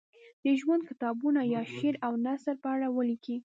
د 0.43 0.45
ژوند 0.59 0.83
کتابونه 0.89 1.41
یا 1.53 1.61
شعر 1.75 1.95
او 2.05 2.13
نثر 2.25 2.55
په 2.63 2.67
اړه 2.75 2.87
ولیکي. 2.95 3.37